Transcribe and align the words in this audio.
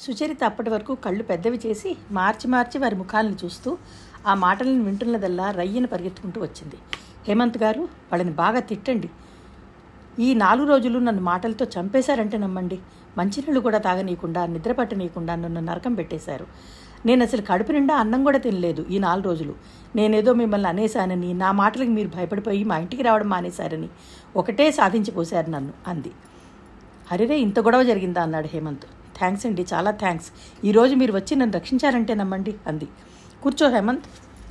సుచరిత 0.00 0.44
అప్పటి 0.44 0.70
వరకు 0.70 0.94
కళ్ళు 0.94 1.22
పెద్దవి 1.22 1.60
చేసి 1.66 1.96
మార్చి 2.10 2.50
మార్చి 2.50 2.78
వారి 2.78 2.96
ముఖాలను 2.96 3.36
చూస్తూ 3.44 3.78
ఆ 4.26 4.34
మాటలను 4.34 4.84
వింటున్నదల్లా 4.84 5.50
రయ్యను 5.50 5.86
పరిగెత్తుకుంటూ 5.86 6.40
వచ్చింది. 6.40 6.76
హేమంత్ 7.28 7.58
గారు 7.58 7.80
వాళ్ళని 7.80 8.32
బాగా 8.32 8.60
తిట్టండి. 8.60 9.10
ఈ 10.18 10.34
నాలుగు 10.34 10.68
రోజులు 10.68 10.98
నన్ను 10.98 11.22
మాటలతో 11.22 11.64
చంపేశారంటే 11.64 12.38
నమ్మండి. 12.38 12.78
మంచినీళ్ళు 13.18 13.60
కూడా 13.60 13.78
తాగనీయకుండా 13.78 14.46
నిద్ర 14.46 14.72
పట్టనీయకుండా 14.72 15.34
నన్ను 15.34 15.60
నరకం 15.60 15.94
పెట్టేశారు. 15.94 16.46
నేను 17.06 17.22
అసలు 17.22 17.42
కడుపు 17.42 17.72
నిండా 17.72 17.94
అన్నం 17.96 18.24
కూడా 18.24 18.38
తినలేదు 18.38 18.86
ఈ 18.90 18.98
నాలుగు 18.98 19.24
రోజులు. 19.24 19.54
నేనేదో 19.96 20.32
మిమ్మల్ని 20.32 20.68
అనేశానని 20.68 21.34
నా 21.34 21.52
మాటలకు 21.52 21.90
మీరు 21.90 22.08
భయపడిపోయి 22.08 22.64
మా 22.64 22.78
ఇంటికి 22.78 23.02
రావడం 23.02 23.28
మానేశారని 23.28 23.88
ఒకటే 24.36 24.70
సాధించిపోశారు 24.70 25.50
నన్ను 25.50 25.72
అంది. 25.86 26.12
అరేరే 27.12 27.38
ఇంత 27.38 27.60
గొడవ 27.60 27.82
జరిగిందా? 27.82 28.22
అన్నాడు 28.22 28.46
హేమంత్. 28.46 28.86
థ్యాంక్స్ 29.18 29.46
అండి 29.46 29.66
చాలా 29.74 29.90
థ్యాంక్స్. 29.90 30.28
ఈరోజు 30.64 30.94
మీరు 30.94 31.12
వచ్చి 31.12 31.36
నన్ను 31.36 31.54
రక్షించారంటే 31.54 32.14
నమ్మండి 32.14 32.54
అంది. 32.66 32.88
కూర్చో 33.42 33.70
హేమంత్ 33.70 34.04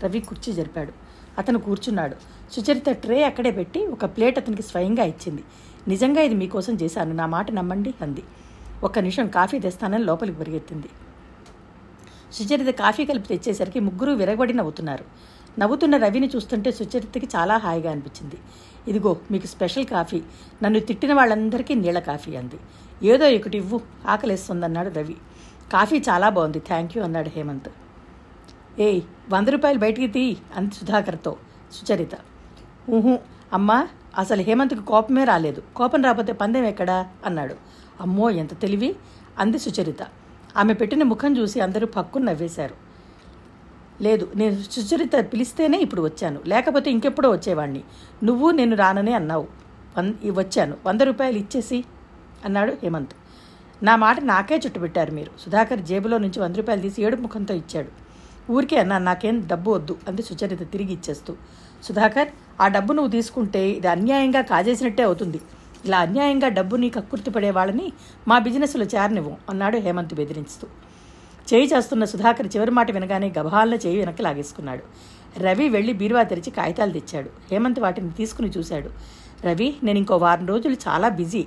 రవి 0.03 0.19
కుర్చీ 0.19 0.53
జరిపాడు. 0.53 0.93
అతను 1.37 1.59
కూర్చున్నాడు. 1.59 2.15
సుచరిత 2.51 2.89
ట్రే 2.89 3.23
అక్కడే 3.23 3.51
పెట్టి 3.51 3.87
ఒక 3.87 4.05
ప్లేట్ 4.05 4.37
అతనికి 4.37 4.61
స్వయంగా 4.61 5.03
ఇచ్చింది. 5.03 5.43
నిజంగా 5.87 6.21
ఇది 6.21 6.35
మీకోసం 6.35 6.73
చేశాను 6.73 7.13
నా 7.13 7.25
మాట 7.25 7.51
నమ్మండి 7.51 7.93
అంది. 8.01 8.23
ఒక్క 8.83 8.99
నిమిషం 8.99 9.27
కాఫీ 9.27 9.59
తెస్తానని 9.59 10.03
లోపలికి 10.03 10.39
పరిగెత్తింది. 10.39 10.89
సుచరిత 12.33 12.75
కాఫీ 12.75 13.05
కలిపి 13.05 13.27
తెచ్చేసరికి 13.27 13.79
ముగ్గురు 13.79 14.11
విరగబడి 14.11 14.53
నవ్వుతున్నారు. 14.53 15.05
నవ్వుతున్న 15.59 15.97
రవిని 15.97 16.29
చూస్తుంటే 16.35 16.71
సుచరితకి 16.71 17.27
చాలా 17.35 17.57
హాయిగా 17.57 17.91
అనిపించింది. 17.91 18.35
ఇదిగో 18.87 19.17
మీకు 19.31 19.47
స్పెషల్ 19.47 19.85
కాఫీ. 19.85 20.21
నన్ను 20.63 20.79
తిట్టిన 20.79 21.13
వాళ్ళందరికీ 21.13 21.73
నీళ్ళ 21.73 21.99
కాఫీ 21.99 22.35
అంది. 22.35 22.55
ఏదో 23.03 23.29
ఒకటి 23.29 23.57
ఇవ్వు 23.57 23.81
ఆకలిస్తుందన్నాడు 24.07 24.89
రవి. 24.89 25.15
కాఫీ 25.73 25.97
చాలా 25.99 26.29
బాగుంది 26.29 26.59
థ్యాంక్ 26.59 26.97
యూ 26.97 27.03
అన్నాడు 27.03 27.29
హేమంత్. 27.29 27.69
ఏయ్ 28.79 29.01
వంద 29.29 29.47
రూపాయలు 29.47 29.79
బయటికి 29.79 30.07
తీ 30.07 30.37
అంది 30.55 30.75
సుధాకర్తో 30.75 31.37
సుచరిత. 31.71 32.09
ఊహు 32.89 33.19
అమ్మా 33.53 33.87
అసలు 34.17 34.41
హేమంత్కి 34.41 34.81
కోపమే 34.81 35.23
రాలేదు. 35.23 35.63
కోపం 35.75 36.03
రాకపోతే 36.03 36.33
పందెం 36.33 36.63
ఎక్కడా? 36.63 37.07
అన్నాడు. 37.25 37.55
అమ్మో 38.01 38.29
ఎంత 38.29 38.59
తెలివి 38.59 38.95
అంది 39.39 39.59
సుచరిత. 39.59 39.97
ఆమె 40.57 40.73
పెట్టిన 40.73 41.03
ముఖం 41.03 41.37
చూసి 41.37 41.59
అందరూ 41.59 41.87
పక్కు 41.87 42.19
నవ్వేశారు. 42.19 42.75
లేదు 44.03 44.31
నేను 44.35 44.61
సుచరిత 44.61 45.33
పిలిస్తేనే 45.33 45.77
ఇప్పుడు 45.77 46.01
వచ్చాను. 46.01 46.39
లేకపోతే 46.45 46.91
ఇంకెప్పుడో 46.91 47.29
వచ్చేవాడిని 47.29 47.83
నువ్వు 48.23 48.51
నేను 48.51 48.75
రాననే 48.75 49.13
అన్నావు. 49.13 49.47
వన్ 49.97 50.13
వచ్చాను. 50.31 50.77
వంద 50.85 51.01
రూపాయలు 51.01 51.37
ఇచ్చేసి 51.37 51.85
అన్నాడు 52.45 52.73
హేమంత్. 52.83 53.13
నా 53.83 53.95
మాట 53.95 54.19
నాకే 54.19 54.55
చుట్టుపెట్టారు 54.55 55.11
మీరు. 55.11 55.31
సుధాకర్ 55.45 55.79
జేబులో 55.79 56.17
నుంచి 56.17 56.39
వంద 56.39 56.55
రూపాయలు 56.55 56.81
తీసి 56.81 57.03
ఏడు 57.03 57.15
ముఖంతో 57.15 57.53
ఇచ్చాడు. 57.53 57.89
ఊరికే 58.51 58.77
అన్నా 58.77 58.97
నాకేం 58.97 59.47
డబ్బు 59.47 59.71
వద్దు 59.71 59.97
అంది 60.07 60.21
సుచరిత 60.21 60.71
తిరిగి 60.71 60.93
ఇచ్చేస్తూ. 60.93 61.33
సుధాకర్ 61.83 62.27
ఆ 62.61 62.67
డబ్బు 62.67 62.93
నువ్వు 62.93 63.11
తీసుకుంటే 63.11 63.69
ఇది 63.69 63.87
అన్యాయంగా 63.87 64.41
కాజేసినట్టే 64.41 65.03
అవుతుంది. 65.03 65.41
ఇలా 65.85 65.99
అన్యాయంగా 65.99 66.47
డబ్బుని 66.47 66.89
కక్కుర్తిపడే 66.89 67.01
కక్కుర్తి 67.01 67.31
పడే 67.31 67.49
వాళ్ళని 67.49 67.93
మా 68.27 68.39
బిజినెస్లో 68.39 68.85
చేరనివ్వం 68.85 69.37
అన్నాడు 69.49 69.77
హేమంత్ 69.77 70.13
బెదిరించుతూ. 70.13 70.67
చేయి 71.53 71.67
చేస్తున్న 71.67 72.05
సుధాకర్ 72.05 72.47
చివరి 72.55 72.71
మాట 72.71 72.91
వినగానే 72.91 73.33
గభాలన 73.39 73.73
చేయి 73.73 73.97
వెనక్కి 73.97 74.23
లాగేసుకున్నాడు. 74.23 74.83
రవి 75.39 75.69
వెళ్ళి 75.69 75.93
బీరువా 75.93 76.23
తెరిచి 76.23 76.49
కాగితాలు 76.49 76.91
తెచ్చాడు. 76.91 77.29
హేమంత్ 77.51 77.79
వాటిని 77.79 78.11
తీసుకుని 78.11 78.49
చూశాడు. 78.57 78.89
రవి 79.45 79.75
నేను 79.83 79.97
ఇంకో 79.97 80.17
వారం 80.17 80.47
రోజులు 80.47 80.73
చాలా 80.73 81.09
బిజీ. 81.09 81.45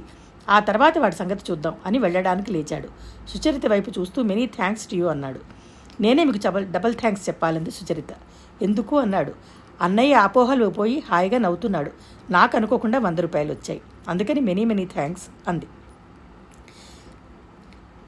ఆ 0.49 0.59
తర్వాత 0.59 0.99
వాడి 0.99 1.15
సంగతి 1.15 1.41
చూద్దాం 1.51 1.75
అని 1.87 1.99
వెళ్ళడానికి 1.99 2.53
లేచాడు. 2.53 2.89
సుచరిత 3.29 3.67
వైపు 3.67 3.91
చూస్తూ 3.91 4.23
మెనీ 4.23 4.47
థ్యాంక్స్ 4.47 4.87
టు 4.87 4.95
యూ 4.95 5.07
అన్నాడు. 5.07 5.41
నేనే 6.01 6.25
మీకు 6.25 6.39
డబల్ 6.47 6.67
డబల్ 6.67 6.95
థ్యాంక్స్ 6.95 7.29
చెప్పాలంది 7.29 7.71
సుచరిత. 7.71 8.13
ఎందుకు? 8.63 8.99
అన్నాడు. 8.99 9.33
అన్నయ్య 9.81 10.15
అపోహలు 10.15 10.67
పోయి 10.67 11.03
హాయిగా 11.11 11.39
నవ్వుతున్నాడు. 11.39 11.91
నాకు 12.31 12.57
అనుకోకుండా 12.57 12.99
వంద 12.99 13.19
రూపాయలు 13.19 13.53
వచ్చాయి. 13.53 13.81
అందుకని 14.09 14.41
మెనీ 14.41 14.65
మెనీ 14.65 14.87
థ్యాంక్స్ 14.87 15.25
అంది. 15.49 15.67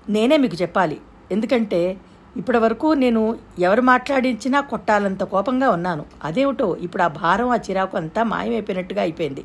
నేనే 0.09 0.37
మీకు 0.37 0.57
చెప్పాలి. 0.63 1.01
ఎందుకంటే 1.33 1.97
ఇప్పటి 2.37 2.59
వరకు 2.59 2.93
నేను 2.93 3.39
ఎవరు 3.59 3.81
మాట్లాడించినా 3.81 4.61
కొట్టాలంత 4.61 5.23
కోపంగా 5.23 5.71
ఉన్నాను. 5.71 6.05
అదేమిటో 6.25 6.77
ఇప్పుడు 6.77 7.03
ఆ 7.03 7.07
భారం 7.07 7.49
ఆ 7.49 7.57
చిరాకు 7.57 7.97
అంతా 7.97 8.23
మాయమైపోయినట్టుగా 8.23 9.03
అయిపోయింది. 9.03 9.45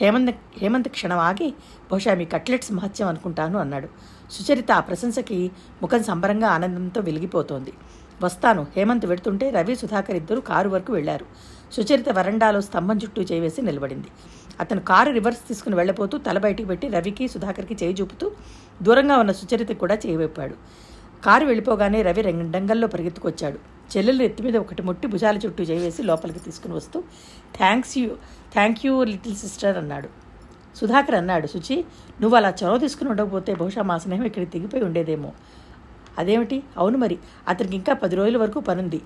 హేమంత్ 0.00 0.36
హేమంత్ 0.58 0.88
క్షణం 0.88 1.18
ఆగి 1.18 1.54
బహుశా 1.92 2.14
మీ 2.14 2.24
కట్లెట్స్ 2.24 2.72
మహత్యం 2.72 3.08
అనుకుంటాను 3.08 3.58
అన్నాడు. 3.58 3.88
సుచరిత 4.30 4.72
ఆ 4.72 4.80
ప్రశంసకి 4.80 5.50
ముఖం 5.82 6.02
సంబరంగా 6.02 6.48
ఆనందంతో 6.48 7.00
వెలిగిపోతోంది. 7.00 7.72
వస్తాను. 8.22 8.66
హేమంత్ 8.76 9.06
వెడుతుంటే 9.06 9.50
రవి 9.50 9.76
సుధాకర్ 9.76 10.16
ఇద్దరు 10.16 10.40
కారు 10.40 10.68
వరకు 10.68 10.92
వెళ్ళారు. 10.92 11.26
సుచరిత 11.72 12.08
వరండాలో 12.08 12.60
స్తంభం 12.60 12.96
చుట్టూ 12.96 13.22
చేవేసి 13.22 13.62
నిలబడింది. 13.62 14.08
అతను 14.60 14.80
కారు 14.80 15.10
రివర్స్ 15.12 15.48
తీసుకుని 15.48 15.76
వెళ్ళపోతూ 15.76 16.18
తల 16.18 16.38
బయటికి 16.38 16.68
పెట్టి 16.68 16.88
రవికి 16.88 17.28
సుధాకర్కి 17.28 17.76
చేయి 17.82 17.94
చూపుతూ 17.94 18.32
దూరంగా 18.82 19.16
ఉన్న 19.16 19.32
సుచరితకి 19.32 19.74
కూడా 19.74 19.98
చేయవైపాడు 20.06 20.54
కారు 21.24 21.46
వెళ్ళిపోగానే 21.46 22.02
రవి 22.02 22.22
రంగంలో 22.22 22.86
పరిగెత్తుకొచ్చాడు. 22.86 23.75
చెల్లెలు 23.92 24.22
ఎత్తి 24.22 24.42
మీద 24.42 24.56
ఒకటి 24.56 24.82
ముట్టి 24.82 25.06
భుజాల 25.08 25.36
చుట్టూ 25.36 25.64
చేవేసి 25.64 26.02
లోపలికి 26.02 26.38
తీసుకుని 26.38 26.74
వస్తూ 26.74 27.00
thanks 27.56 27.98
you 27.98 28.08
thank 28.52 28.86
you 28.86 29.04
little 29.04 29.36
sister 29.36 29.78
అన్నాడు. 29.78 30.08
సుధాకర్ 30.76 31.14
అన్నాడు 31.14 31.46
సుచి 31.46 31.76
నువ్వు 32.20 32.36
అలా 32.36 32.54
చొరవ 32.64 32.78
తీసుకుని 32.78 33.10
ఉండకపోతే 33.10 33.54
బహుశా 33.54 33.82
మా 33.82 33.98
స్నేహం 33.98 34.24
ఇక్కడ 34.24 34.50
తెగిపోయి 34.50 34.84
ఉండేదేమో. 34.84 35.32
అదేమిటి? 36.18 36.62
అవును 36.78 36.98
మరి 36.98 37.18
అతనికి 37.48 37.76
ఇంకా 37.76 37.92
పది 37.92 38.16
రోజుల 38.16 38.36
వరకు 38.36 38.60
పనుంది. 38.60 39.00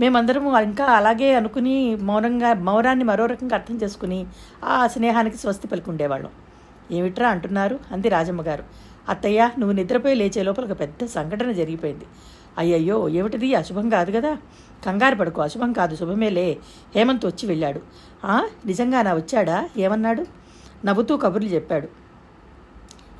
మేమందరము 0.00 0.60
ఇంకా 0.60 0.84
అలాగే 0.84 1.34
అనుకుని 1.34 1.96
మౌనంగా 1.96 2.54
మౌనాన్ని 2.54 3.04
మరో 3.04 3.26
రకంగా 3.26 3.54
అర్థం 3.54 3.76
చేసుకుని 3.76 4.26
ఆ 4.64 4.86
స్నేహానికి 4.86 5.36
స్వస్తి 5.36 5.68
పలుకుండేవాళ్ళం. 5.68 6.30
ఏమిట్రా 6.90 7.28
అంటున్నారు? 7.28 7.80
అంది 7.92 8.08
రాజమ్మ 8.08 8.42
గారు 8.42 8.64
అత్తయ్య 9.08 9.50
నువ్వు 9.58 9.72
నిద్రపోయి 9.72 10.14
లేచే 10.14 10.42
లోపల 10.42 10.64
ఒక 10.64 10.80
పెద్ద 10.80 11.06
సంఘటన 11.06 11.52
జరిగిపోయింది. 11.52 12.06
అయ్యయ్యో 12.58 13.08
ఏమిటిది? 13.08 13.54
అశుభం 13.54 13.88
కాదు 13.88 14.10
కదా. 14.10 14.34
కంగారు 14.86 15.14
పడుకో 15.14 15.42
అశుభం 15.42 15.72
కాదు 15.72 15.96
శుభమేలే. 15.96 16.58
హేమంత్ 16.94 17.26
వచ్చి 17.26 17.46
వెళ్ళాడు. 17.48 17.80
నిజంగా 18.66 19.02
నా 19.02 19.14
వచ్చాడా? 19.14 19.70
ఏమన్నాడు? 19.76 20.26
నవ్వుతూ 20.86 21.16
కబుర్లు 21.16 21.48
చెప్పాడు. 21.48 21.88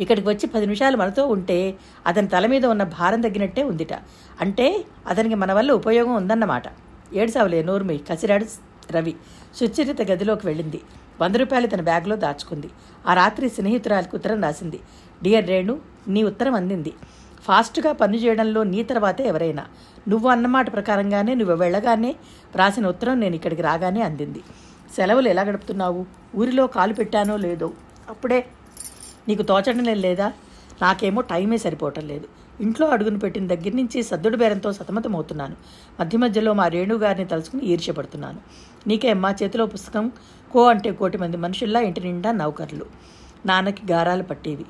ఇక్కడికి 0.01 0.29
వచ్చి 0.29 0.47
పది 0.47 0.67
నిమిషాలు 0.67 0.97
మనతో 0.97 1.27
ఉంటే 1.27 1.75
అతని 2.07 2.29
తల 2.29 2.47
మీద 2.47 2.67
ఉన్న 2.67 2.83
భారం 2.83 3.21
తగ్గినట్టే 3.21 3.63
ఉందిట. 3.63 3.93
అంటే 4.41 4.85
అతనికి 5.07 5.35
మన 5.35 5.53
వల్ల 5.53 5.73
ఉపయోగం 5.73 6.15
ఉందన్నమాట. 6.15 6.63
ఏడుసావులే 7.15 7.63
నోర్మి 7.63 7.99
కసిరాడు 7.99 8.47
రవి. 8.93 9.15
సుచరిత 9.55 10.11
గదిలోకి 10.11 10.47
వెళ్ళింది. 10.47 10.81
వంద 11.21 11.37
రూపాయలు 11.37 11.67
తన 11.67 11.81
బ్యాగ్లో 11.81 12.17
దాచుకుంది. 12.17 12.71
ఆ 13.07 13.15
రాత్రి 13.15 13.49
స్నేహితురాలకు 13.49 14.17
ఉత్తరం 14.17 14.43
రాసింది. 14.43 14.81
డియర్ 15.23 15.49
రేణు 15.49 15.81
నీ 16.09 16.23
ఉత్తరం 16.23 16.55
అందింది. 16.55 16.93
ఫాస్ట్గా 17.43 17.93
పని 17.93 18.19
చేయడంలో 18.19 18.63
నీ 18.63 18.83
తర్వాతే 18.83 19.27
ఎవరైనా. 19.27 19.67
నువ్వు 20.09 20.29
అన్నమాట 20.29 20.73
ప్రకారంగానే 20.73 21.35
నువ్వు 21.35 21.55
వెళ్ళగానే 21.55 22.17
రాసిన 22.55 22.87
ఉత్తరం 22.87 23.21
నేను 23.21 23.35
ఇక్కడికి 23.35 23.63
రాగానే 23.63 24.01
అందింది. 24.01 24.41
సెలవులు 24.97 25.29
ఎలా 25.29 25.43
గడుపుతున్నావు? 25.43 26.07
ఊరిలో 26.37 26.67
కాలు 26.67 26.95
పెట్టానో 26.95 27.37
లేదో? 27.37 27.73
అప్పుడే 28.09 28.47
నీకు 29.29 29.43
తోచడం 29.43 29.85
లేదా? 29.85 30.33
నాకేమో 30.83 31.21
టైమే 31.21 31.57
సరిపోవటం 31.57 32.09
లేదు. 32.09 32.29
ఇంట్లో 32.61 32.89
అడుగును 32.89 33.19
పెట్టిన 33.19 33.47
దగ్గర 33.47 33.71
నుంచి 33.75 34.03
సద్దుడు 34.03 34.37
బేరంతో 34.37 34.73
సతమతమవుతున్నాను. 34.73 35.57
మధ్య 36.01 36.19
మధ్యలో 36.19 36.53
మా 36.53 36.67
రేణు 36.69 36.95
గారిని 36.95 37.25
తలుచుకుని 37.25 37.65
ఈర్ష్యపడుతున్నాను. 37.65 38.39
నీకే 38.87 39.13
మా 39.13 39.35
చేతిలో 39.43 39.67
పుస్తకం 39.67 40.13
కో 40.53 40.69
అంటే 40.69 40.91
కోటి 40.91 41.19
మంది 41.19 41.37
మనుషుల్లా 41.37 41.81
ఇంటి 41.81 42.01
నిండా 42.01 42.33
నౌకర్లు. 42.33 42.87
నాన్నకి 43.47 43.93
గారాలు 43.93 44.23
పట్టేవి. 44.23 44.65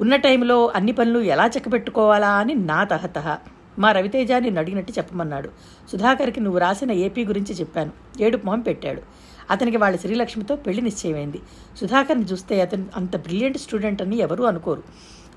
ఉన్న 0.00 0.16
టైంలో 0.16 0.72
అన్ని 0.74 0.92
పనులు 0.92 1.18
ఎలా 1.18 1.46
చెక్కబెట్టుకోవాలా 1.46 2.30
అని 2.30 2.54
నా 2.54 2.84
తహతహ 2.84 3.36
మా 3.78 3.92
రవితేజాన్ని 3.92 4.58
అడిగినట్టు 4.58 4.92
చెప్పమన్నాడు. 4.92 5.50
సుధాకర్కి 5.92 6.40
నువ్వు 6.40 6.58
రాసిన 6.58 6.92
ఏపీ 6.92 7.24
గురించి 7.24 7.54
చెప్పాను. 7.54 7.90
ఏడు 8.20 8.38
మొహం 8.44 8.60
పెట్టాడు. 8.60 9.02
అతనికి 9.50 9.76
వాళ్ళ 9.76 9.96
శ్రీలక్ష్మితో 9.96 10.56
పెళ్ళి 10.56 10.82
నిశ్చయమైంది. 10.82 11.40
సుధాకర్ని 11.80 12.24
చూస్తే 12.24 12.60
అతను 12.60 12.86
అంత 12.96 13.16
బ్రిలియంట్ 13.16 13.58
స్టూడెంట్ 13.58 14.02
అని 14.02 14.18
ఎవరూ 14.18 14.44
అనుకోరు. 14.44 14.82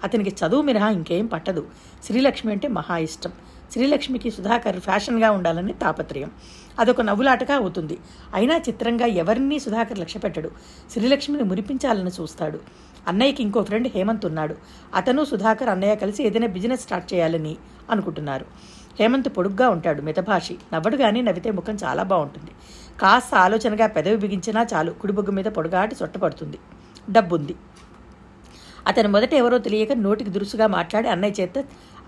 అతనికి 0.03 0.29
చదువు 0.29 0.61
మినహా 0.61 0.89
ఇంకేం 0.89 1.25
పట్టదు. 1.25 1.67
శ్రీలక్ష్మి 2.03 2.51
అంటే 2.51 2.67
మహా 2.67 2.97
ఇష్టం. 2.97 3.31
శ్రీలక్ష్మికి 3.71 4.31
సుధాకర్ 4.31 4.79
ఫ్యాషన్గా 4.79 5.31
ఉండాలని 5.31 5.73
తాపత్రయం. 5.73 6.31
అదొక 6.79 7.01
నవ్వులాటగా 7.01 7.55
అవుతుంది. 7.55 7.97
అయినా 8.33 8.57
చిత్రంగా 8.57 9.05
ఎవరినీ 9.05 9.59
సుధాకర్ 9.59 9.99
లక్ష్యపెట్టడు. 9.99 10.51
శ్రీలక్ష్మిని 10.93 11.43
మురిపించాలని 11.43 12.09
చూస్తాడు. 12.21 12.59
అన్నయ్యకి 13.07 13.41
ఇంకో 13.43 13.61
ఫ్రెండ్ 13.63 13.87
హేమంత్ 13.95 14.25
ఉన్నాడు. 14.25 14.55
అతను 14.95 15.23
సుధాకర్ 15.23 15.69
అన్నయ్య 15.69 15.95
కలిసి 15.95 16.21
ఏదైనా 16.27 16.47
బిజినెస్ 16.47 16.81
స్టార్ట్ 16.81 17.13
చేయాలని 17.13 17.53
అనుకుంటున్నారు. 17.89 18.45
హేమంత్ 18.99 19.29
పొడుగ్గా 19.37 19.69
ఉంటాడు 19.69 20.01
మితభాషి. 20.01 20.55
నవ్వడు 20.73 20.97
కానీ 20.97 21.21
నవ్వితే 21.21 21.51
ముఖం 21.51 21.75
చాలా 21.83 22.03
బాగుంటుంది. 22.03 22.51
కాస్త 23.01 23.35
ఆలోచనగా 23.35 23.87
పెదవి 23.87 24.17
బిగించినా 24.17 24.67
చాలు 24.73 24.91
కుడిబొగ్గు 24.91 25.31
మీద 25.31 25.45
పొడుగాటి 25.45 25.95
సొట్టపడుతుంది 25.95 26.59
డబ్బుంది. 27.09 27.55
అతను 28.87 29.09
మొదట 29.09 29.33
ఎవరో 29.33 29.57
తెలియక 29.57 29.93
నోటికి 30.05 30.29
దురుసుగా 30.29 30.67
మాట్లాడి 30.67 31.07
అన్నయ్య 31.07 31.35
చేత 31.39 31.57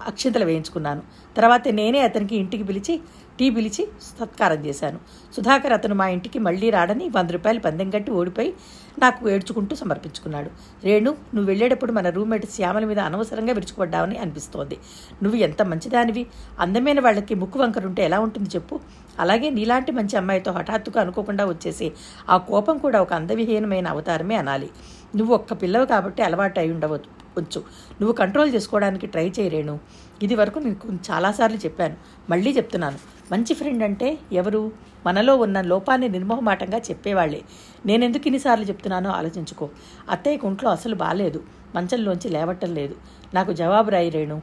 అక్షింతలు 0.08 0.46
వేయించుకున్నాను. 0.46 1.02
తర్వాత 1.38 1.64
నేనే 1.80 2.00
అతనికి 2.00 2.36
ఇంటికి 2.36 2.64
పిలిచి 2.64 2.94
టీ 3.40 3.50
పిలిచి 3.50 3.88
సత్కారం 4.20 4.66
చేశాను. 4.66 5.00
సుధాకర్ 5.36 5.74
అతను 5.74 5.96
మా 5.96 6.08
ఇంటికి 6.08 6.40
మళ్ళీ 6.40 6.70
రాడని 6.70 7.10
వంద 7.16 7.30
రూపాయలు 7.30 7.60
పందెం 7.60 7.90
కట్టి 7.90 8.12
ఓడిపోయి 8.12 8.54
నాకు 9.00 9.30
ఏడ్చుకుంటూ 9.30 9.76
సమర్పించుకున్నాడు. 9.76 10.50
రేణు 10.84 11.12
నువ్వు 11.36 11.48
వెళ్ళేటప్పుడు 11.48 11.92
మన 11.92 12.10
రూమ్మేట్ 12.10 12.46
శ్యామల 12.52 12.86
మీద 12.86 13.00
అనవసరంగా 13.00 13.54
విరుచుకుపడ్డావని 13.54 14.18
అనిపిస్తోంది. 14.18 14.78
నువ్వు 15.24 15.40
ఎంత 15.40 15.62
మంచిదానివి? 15.62 16.26
అందమైన 16.60 17.00
వాళ్ళకి 17.00 17.36
ముక్కు 17.36 17.60
వంకరుంటే 17.60 18.04
ఎలా 18.04 18.20
ఉంటుంది 18.20 18.50
చెప్పు? 18.56 18.80
అలాగే 19.20 19.50
నీలాంటి 19.50 19.92
మంచి 19.92 20.18
అమ్మాయితో 20.18 20.52
హఠాత్తుగా 20.52 21.02
అనుకోకుండా 21.02 21.46
వచ్చేసి 21.46 21.92
ఆ 22.30 22.38
కోపం 22.38 22.78
కూడా 22.78 23.02
ఒక 23.02 23.14
అందవిహీనమైన 23.14 23.88
అవతారమే 23.88 24.36
అనాలి. 24.36 24.70
నువ్వు 25.16 25.36
ఒక్క 25.36 25.54
పిల్లవు 25.54 25.86
కాబట్టి 25.86 26.22
అలవాటు 26.24 26.60
అయి 26.60 26.72
ఉండవచ్చు 26.72 27.19
వచ్చు 27.38 27.60
నువ్వు 28.02 28.12
కంట్రోల్ 28.12 28.54
చేసుకోవడానికి 28.54 29.08
ట్రై 29.08 29.30
చేయరేణు 29.40 29.80
ఇది 30.24 30.36
వరకు 30.36 30.60
నీకు 30.60 30.88
చాలాసార్లు 31.12 31.58
చెప్పాను. 31.58 31.96
మళ్ళీ 32.30 32.52
చెప్తున్నాను. 32.52 33.00
మంచి 33.32 33.54
ఫ్రెండ్ 33.54 33.84
అంటే 33.84 34.18
ఎవరు? 34.32 34.72
మనలో 35.06 35.36
ఉన్న 35.36 35.62
లోపాన్ని 35.62 36.10
నిర్మోహమాటంగా 36.10 36.78
చెప్పేవాళ్ళే 36.78 37.42
నేనెందుకు 37.86 38.28
ఇన్నిసార్లు 38.28 38.66
చెప్తున్నానో 38.66 39.10
ఆలోచించుకో. 39.10 39.70
అత్తయ్యకు 40.10 40.48
ఒంట్లో 40.48 40.70
అసలు 40.70 40.96
బాగాలేదు 40.96 41.44
మంచంలోంచి 41.76 42.30
లేవటం 42.30 42.74
లేదు. 42.74 42.96
నాకు 43.34 43.54
జవాబు 43.54 43.90
రాయి 43.90 44.10
రేణు. 44.10 44.42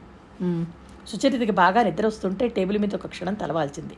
సుచరితకి 1.07 1.51
బాగా 1.51 1.83
నిద్ర 1.83 2.05
వస్తుంటే 2.05 2.47
టేబుల్ 2.47 2.77
మీద 2.77 2.95
ఒక 2.95 3.07
క్షణం 3.07 3.33
తలవాల్చింది. 3.33 3.95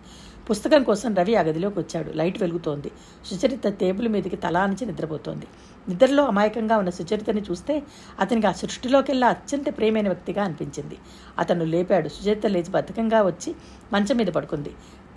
పుస్తకం 0.50 0.84
కోసం 0.84 1.16
రవి 1.16 1.36
ఆ 1.36 1.42
గదిలోకి 1.42 1.80
వచ్చాడు. 1.80 2.12
లైట్ 2.12 2.42
వెలుగుతోంది. 2.42 2.92
సుచరిత 3.26 3.68
టేబుల్ 3.68 4.08
మీదకి 4.08 4.36
తలా 4.36 4.66
నుంచి 4.66 4.86
నిద్రపోతోంది. 4.86 5.48
నిద్రలో 5.90 6.26
అమాయకంగా 6.26 6.78
ఉన్న 6.78 6.90
సుచరితని 6.90 7.42
చూస్తే 7.42 7.84
అతనికి 8.20 8.48
ఆ 8.48 8.52
సృష్టిలోకెల్లా 8.52 9.28
అత్యంత 9.28 9.78
ప్రేమైన 9.78 10.08
వ్యక్తిగా 10.08 10.44
అనిపించింది. 10.44 10.98
అతను 11.40 11.66
లేపాడు. 11.66 12.10
సుచరిత 12.10 12.46
లేచి 12.46 12.72
బద్ధకంగా 12.72 13.22
వచ్చి 13.22 13.56
మంచం 13.94 14.18
మీద 14.18 14.28
పడుకుంది. 14.28 14.72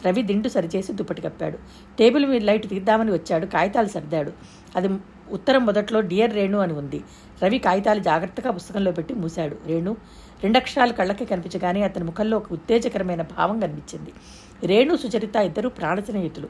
రవి 0.07 0.23
దిండు 0.23 0.49
సరిచేసి 0.49 0.93
దుప్పటి 0.93 1.21
కప్పాడు. 1.21 1.59
టేబుల్ 1.99 2.27
మీద 2.27 2.43
లైట్ 2.43 2.69
తీద్దామని 2.69 3.13
వచ్చాడు. 3.13 3.47
కాగితాలు 3.47 3.89
సర్దాడు. 3.89 4.33
అది 4.77 4.89
ఉత్తరం 5.31 5.67
మొదట్లో 5.67 6.01
డియర్ 6.01 6.35
రేణు 6.35 6.59
అని 6.59 6.73
ఉంది. 6.73 7.05
రవి 7.45 7.59
కాగితాలు 7.59 8.01
జాగ్రత్తగా 8.01 8.51
పుస్తకంలో 8.51 8.93
పెట్టి 8.93 9.15
మూశాడు. 9.15 9.57
రేణు 9.67 9.97
రెండక్షరాలు 10.43 10.93
కళ్ళకి 10.93 11.25
కనిపించగానే 11.25 11.83
అతని 11.83 12.05
ముఖంలో 12.05 12.37
ఒక 12.37 12.53
ఉత్తేజకరమైన 12.53 13.23
భావం 13.23 13.61
కనిపించింది. 13.61 14.13
రేణు 14.71 14.97
సుచరిత 14.97 15.37
ఇద్దరు 15.37 15.69
ప్రాణ 15.69 16.01
స్నేహితులు. 16.01 16.49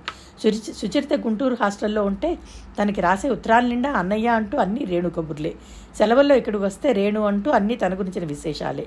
సుచరిత 0.80 1.14
గుంటూరు 1.14 1.56
హాస్టల్లో 1.60 2.04
ఉంటే 2.04 2.30
తనకి 2.78 3.00
రాసే 3.00 3.30
ఉత్తరాల 3.30 3.64
నిండా 3.66 3.90
అన్నయ్య 3.92 4.28
అంటూ 4.28 4.58
అన్నీ 4.58 4.84
రేణు 4.84 5.10
కబుర్లే 5.10 5.52
సెలవుల్లో 5.98 6.34
ఇక్కడికి 6.36 6.64
వస్తే 6.64 6.92
రేణు 6.92 7.20
అంటూ 7.20 7.50
అన్నీ 7.50 7.76
తన 7.76 7.94
గురించిన 7.98 8.24
విశేషాలే. 8.24 8.86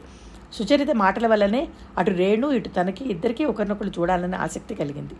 సుచరిత 0.54 0.92
మాటల 0.92 1.27
వల్లనే 1.27 1.68
అటు 1.98 2.12
రేణు 2.12 2.48
ఇటు 2.51 2.69
తనకి 2.69 3.04
ఇద్దరికీ 3.12 3.45
ఒకరినొకరు 3.45 3.92
చూడాలనే 4.00 4.38
ఆసక్తి 4.38 4.75
కలిగింది. 4.75 5.16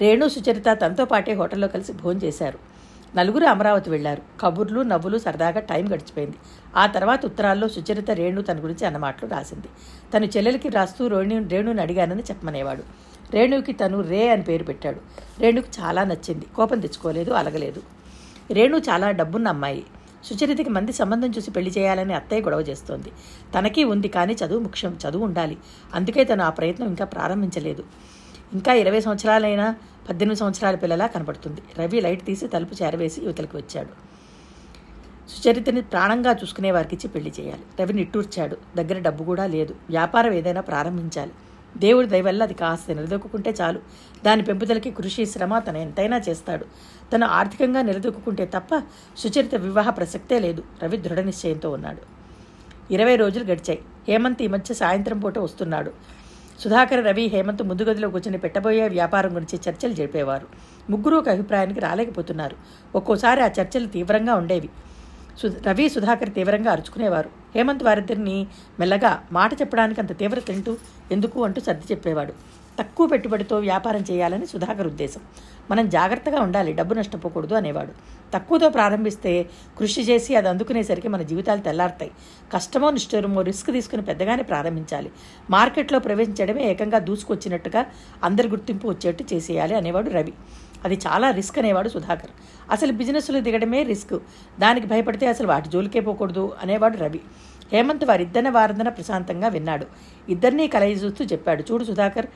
రేణు 0.00 0.28
సుచరిత 0.28 0.68
తనతో 0.82 1.04
పాటే 1.04 1.32
హోటల్లో 1.32 1.68
కలిసి 1.68 1.92
భోజనం 1.92 2.22
చేశారు 2.22 2.58
నలుగురు 3.14 3.44
అమరావతి 3.44 3.90
వెళ్ళారు. 3.90 4.22
కబుర్లు 4.40 4.80
నవ్వులు 4.80 5.18
సరదాగా 5.18 5.60
టైం 5.60 5.86
గడిచిపోయింది. 5.88 6.36
ఆ 6.76 6.86
తర్వాత 6.86 7.26
ఉత్తరాల్లో 7.26 7.68
సుచరిత 7.68 8.10
రేణు 8.10 8.42
తన 8.42 8.62
గురించి 8.62 8.86
అన్నమాటలు 8.86 9.28
రాసింది. 9.28 9.66
తను 10.14 10.26
చెల్లెలికి 10.26 10.68
రాస్తూ 10.68 11.06
రేణు 11.06 11.48
రేణుని 11.48 11.80
అడిగానని 11.80 12.22
చెప్పమనేవాడు. 12.22 12.82
రేణుకి 13.34 13.72
తను 13.72 14.00
రే 14.00 14.28
అని 14.28 14.42
పేరు 14.42 14.64
పెట్టాడు. 14.64 15.00
రేణుకి 15.38 15.68
చాలా 15.80 16.04
నచ్చింది. 16.04 16.46
కోపం 16.56 16.80
తెచ్చుకోలేదు 16.80 17.30
అలగలేదు. 17.30 17.82
రేణు 18.50 18.78
చాలా 18.78 19.10
డబ్బున్న 19.10 19.48
అమ్మాయి. 19.48 19.84
సుచరితకి 20.24 20.70
మంది 20.70 20.92
సంబంధం 20.92 21.30
చూసి 21.30 21.50
పెళ్ళి 21.50 21.70
చేయాలని 21.70 22.14
అత్తయ్య 22.14 22.42
గొడవ 22.42 22.60
చేస్తోంది. 22.60 23.12
తనకి 23.58 23.84
ఉంది 23.84 24.08
కానీ 24.08 24.36
చదువు 24.44 24.58
ముఖ్యం 24.58 24.98
చదువు 25.08 25.24
ఉండాలి. 25.24 25.56
అందుకే 25.94 26.24
తను 26.24 26.44
ఆ 26.44 26.50
ప్రయత్నం 26.50 26.88
ఇంకా 26.88 27.04
ప్రారంభించలేదు. 27.04 27.84
ఇంకా 28.52 28.72
ఇరవై 28.72 29.00
సంవత్సరాలైనా 29.00 29.76
పద్దెనిమిది 30.08 30.40
సంవత్సరాల 30.40 30.74
పిల్లలా 30.74 31.06
కనపడుతుంది. 31.06 31.60
రవి 31.78 32.00
లైట్ 32.00 32.26
తీసి 32.26 32.48
తలుపు 32.48 32.82
చేరవేసి 32.82 33.22
యువతలకు 33.22 33.58
వచ్చాడు. 33.58 33.88
సుచరితని 35.30 35.82
ప్రాణంగా 35.82 36.32
చూసుకునే 36.32 36.70
వారికి 36.70 36.96
ఇచ్చి 36.96 37.10
పెళ్ళి 37.10 37.32
చేయాలి. 37.40 37.62
రవి 37.80 37.92
నిట్టూర్చాడు. 37.92 38.56
దగ్గర 38.76 38.98
డబ్బు 38.98 39.24
కూడా 39.24 39.46
లేదు. 39.46 39.74
వ్యాపారం 39.90 40.32
ఏదైనా 40.32 40.60
ప్రారంభించాలి. 40.60 41.32
దేవుడి 41.76 42.06
దయవల్ల 42.06 42.42
అది 42.42 42.54
కాస్త 42.54 42.90
నిలదొక్కుంటే 42.90 43.50
చాలు. 43.50 43.80
దాని 44.24 44.42
పెంపుదలకి 44.42 44.90
కృషి 44.90 45.26
శ్రమ 45.26 45.58
తను 45.58 45.78
ఎంతైనా 45.78 46.18
చేస్తాడు. 46.18 46.64
తను 47.14 47.26
ఆర్థికంగా 47.26 47.82
నిలదొక్కుంటే 47.82 48.46
తప్ప 48.46 48.82
సుచరిత 49.18 49.54
వివాహ 49.54 49.90
ప్రసక్తే 49.90 50.38
లేదు. 50.38 50.62
రవి 50.82 50.96
దృఢ 50.96 51.18
నిశ్చయంతో 51.18 51.70
ఉన్నాడు. 51.70 52.02
ఇరవై 52.92 53.16
రోజులు 53.16 53.44
గడిచాయి. 53.44 53.78
హేమంత్ 54.08 54.42
ఈ 54.42 54.46
మధ్య 54.46 54.74
సాయంత్రం 54.74 55.18
పూట 55.18 55.38
వస్తున్నాడు. 55.38 55.92
సుధాకర్ 56.62 57.04
రవి 57.04 57.24
హేమంత్ 57.26 57.62
ముందుగదిలో 57.62 58.08
కూర్చొని 58.10 58.38
పెట్టబోయే 58.38 58.88
వ్యాపారం 58.88 59.30
గురించి 59.36 59.56
చర్చలు 59.68 59.92
జరిపేవారు. 59.92 60.46
ముగ్గురు 60.90 61.16
ఒక 61.16 61.28
అభిప్రాయానికి 61.28 61.80
రాలేకపోతున్నారు. 61.80 62.56
ఒక్కోసారి 62.94 63.40
ఆ 63.42 63.48
చర్చలు 63.60 63.86
తీవ్రంగా 63.86 64.34
ఉండేవి. 64.34 64.68
సు 65.40 65.46
రవి 65.66 65.88
సుధాకర్ 65.88 66.32
తీవ్రంగా 66.34 66.70
అరుచుకునేవారు. 66.72 67.30
హేమంత్ 67.54 67.84
వారిద్దరిని 67.84 68.46
మెల్లగా 68.80 69.22
మాట 69.32 69.60
చెప్పడానికి 69.60 70.00
అంత 70.00 70.18
తీవ్రత 70.18 70.46
తింటూ 70.46 70.72
ఎందుకు 71.12 71.44
అంటూ 71.44 71.60
సర్ది 71.60 71.86
చెప్పేవాడు. 71.92 72.32
తక్కువ 72.78 73.06
పెట్టుబడితో 73.06 73.58
వ్యాపారం 73.58 74.04
చేయాలని 74.10 74.46
సుధాకర్ 74.46 74.86
ఉద్దేశం. 74.86 75.20
మనం 75.70 75.88
జాగ్రత్తగా 75.88 76.40
ఉండాలి 76.40 76.72
డబ్బు 76.72 76.94
నష్టపోకూడదు 76.94 77.54
అనేవాడు. 77.54 77.92
తక్కువతో 78.34 78.68
ప్రారంభిస్తే 78.68 79.48
కృషి 79.78 80.02
చేసి 80.02 80.34
అది 80.34 80.48
అందుకునేసరికి 80.48 81.08
మన 81.08 81.22
జీవితాలు 81.22 81.60
తెల్లారుతాయి. 81.60 82.10
కష్టమో 82.52 82.90
నిష్ఠూరమో 82.90 83.42
రిస్క్ 83.42 83.72
తీసుకుని 83.72 84.02
పెద్దగానే 84.02 84.42
ప్రారంభించాలి. 84.42 85.12
మార్కెట్లో 85.50 85.98
ప్రవేశించడమే 85.98 86.70
ఏకంగా 86.70 86.98
దూసుకొచ్చినట్టుగా 86.98 87.86
అందరి 88.24 88.48
గుర్తింపు 88.48 88.88
వచ్చేట్టు 88.88 89.24
చేసేయాలి 89.34 89.74
అనేవాడు 89.74 90.10
రవి. 90.10 90.32
అది 90.84 90.98
చాలా 91.06 91.30
రిస్క్ 91.30 91.58
అనేవాడు 91.58 91.88
సుధాకర్. 91.88 92.30
అసలు 92.70 92.92
బిజినెస్లో 92.92 93.40
దిగడమే 93.40 93.82
రిస్క్. 93.82 94.18
దానికి 94.60 94.86
భయపడితే 94.86 95.26
అసలు 95.26 95.46
వాటి 95.46 95.68
జోలికే 95.68 96.00
పోకూడదు 96.00 96.56
అనేవాడు 96.62 96.96
రవి. 96.96 97.20
హేమంత్ 97.72 98.04
వారిద్దరిన 98.04 98.48
వారందన 98.48 98.88
ప్రశాంతంగా 98.88 99.48
విన్నాడు. 99.48 99.86
ఇద్దరినీ 100.28 100.66
కలయి 100.66 100.92
చూస్తూ 100.92 101.24
చెప్పాడు. 101.24 101.64
చూడు 101.72 101.84
సుధాకర్ 101.84 102.26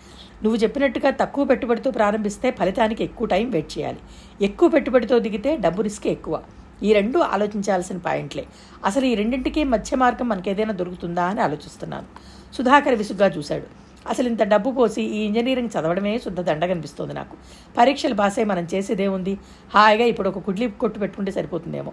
నువ్వు 0.42 0.56
చెప్పినట్టుగా 0.56 1.10
తక్కువ 1.10 1.44
పెట్టుబడితో 1.44 1.90
ప్రారంభిస్తే 1.90 2.50
ఫలితానికి 2.50 3.04
ఎక్కువ 3.04 3.26
టైం 3.26 3.50
వెయిట్ 3.50 3.78
చేయాలి. 3.78 3.98
ఎక్కువ 4.42 4.68
పెట్టుబడితో 4.68 5.18
దిగితే 5.18 5.56
డబ్బు 5.56 5.82
రిస్క్ 5.82 6.06
ఎక్కువ. 6.06 6.42
ఈ 6.82 6.92
రెండు 6.92 7.18
ఆలోచించాల్సిన 7.18 7.96
పాయింట్లే. 7.96 8.46
అసలు 8.84 9.04
ఈ 9.04 9.14
రెండింటికి 9.14 9.64
మధ్య 9.64 9.96
మార్గం 9.96 10.28
మనకేదైనా 10.28 10.72
దొరుకుతుందా 10.72 11.24
అని 11.24 11.40
ఆలోచిస్తున్నాను. 11.40 12.06
సుధాకర్ 12.54 12.94
విసుగ్గా 12.94 13.26
చూశాడు. 13.26 13.66
అసలు 14.08 14.28
ఇంత 14.28 14.42
డబ్బు 14.42 14.70
పోసి 14.70 15.02
ఈ 15.02 15.24
ఇంజనీరింగ్ 15.24 15.68
చదవడమే 15.68 16.18
శుద్ధ 16.18 16.40
దండగనిపిస్తోంది 16.40 17.14
నాకు. 17.14 17.36
పరీక్షలు 17.78 18.14
పాసే 18.14 18.44
మనం 18.44 18.66
చేసేదేముంది 18.74 19.38
హాయిగా 19.74 20.04
ఇప్పుడు 20.04 20.28
ఒక 20.28 20.38
కుడ్లీ 20.38 20.68
కొట్టు 20.70 20.98
పెట్టుకుంటే 20.98 21.32
సరిపోతుందేమో. 21.32 21.92